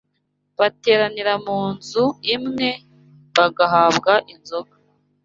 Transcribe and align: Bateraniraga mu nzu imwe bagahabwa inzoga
Bateraniraga 0.59 1.35
mu 1.45 1.59
nzu 1.73 2.05
imwe 2.35 2.69
bagahabwa 3.37 4.13
inzoga 4.33 4.73